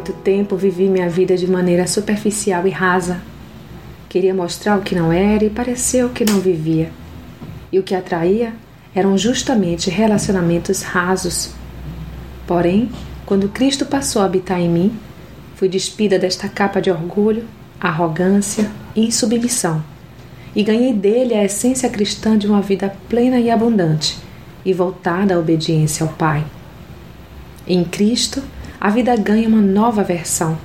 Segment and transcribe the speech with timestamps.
[0.00, 3.20] muito tempo vivi minha vida de maneira superficial e rasa.
[4.08, 6.90] Queria mostrar o que não era e pareceu que não vivia.
[7.70, 8.54] E o que atraía
[8.94, 11.50] eram justamente relacionamentos rasos.
[12.46, 12.88] Porém,
[13.26, 14.98] quando Cristo passou a habitar em mim,
[15.54, 17.44] fui despida desta capa de orgulho,
[17.78, 19.84] arrogância e insubmissão,
[20.56, 24.16] e ganhei dele a essência cristã de uma vida plena e abundante
[24.64, 26.42] e voltada à obediência ao Pai.
[27.66, 28.42] Em Cristo,
[28.80, 30.56] a vida ganha uma nova versão.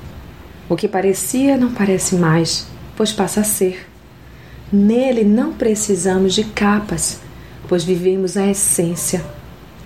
[0.70, 2.66] O que parecia não parece mais,
[2.96, 3.90] pois passa a ser.
[4.72, 7.20] Nele não precisamos de capas,
[7.68, 9.22] pois vivemos a essência.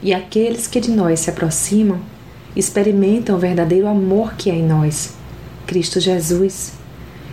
[0.02, 2.00] E aqueles que de nós se aproximam
[2.56, 5.16] experimentam o verdadeiro amor que é em nós,
[5.66, 6.74] Cristo Jesus.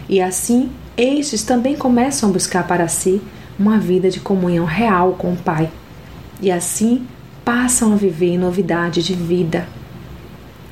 [0.09, 3.21] E assim, estes também começam a buscar para si
[3.59, 5.71] uma vida de comunhão real com o Pai.
[6.41, 7.07] E assim
[7.45, 9.69] passam a viver novidade de vida.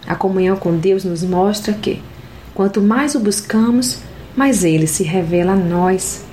[0.06, 2.02] A comunhão com Deus nos mostra que,
[2.55, 3.98] quanto mais o buscamos,
[4.36, 6.24] mais ele se revela a nós.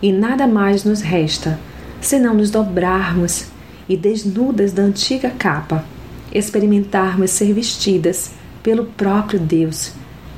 [0.00, 1.58] E nada mais nos resta
[2.00, 3.46] senão nos dobrarmos
[3.88, 5.84] e, desnudas da antiga capa,
[6.32, 9.92] experimentarmos ser vestidas pelo próprio Deus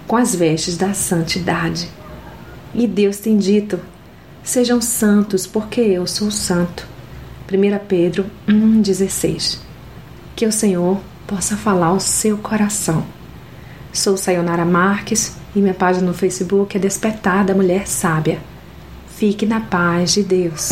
[0.07, 1.89] com as vestes da santidade.
[2.75, 3.81] E Deus tem dito:
[4.43, 6.87] Sejam santos, porque eu sou santo.
[7.51, 9.59] 1 Pedro 1,16
[10.35, 13.05] Que o Senhor possa falar ao seu coração.
[13.93, 18.39] Sou Sayonara Marques e minha página no Facebook é Despertada Mulher Sábia.
[19.07, 20.71] Fique na paz de Deus.